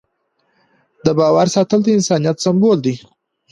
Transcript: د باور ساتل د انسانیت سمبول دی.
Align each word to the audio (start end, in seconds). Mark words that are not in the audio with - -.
د 1.05 1.07
باور 1.19 1.47
ساتل 1.55 1.79
د 1.83 1.87
انسانیت 1.97 2.37
سمبول 2.45 2.77
دی. 2.85 2.95